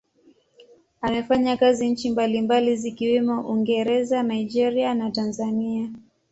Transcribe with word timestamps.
Amefanya 1.01 1.57
kazi 1.57 1.89
nchi 1.89 2.09
mbalimbali 2.09 2.75
zikiwemo 2.77 3.49
Uingereza, 3.49 4.23
Nigeria 4.23 4.93
na 4.93 5.11
Tanzania. 5.11 5.89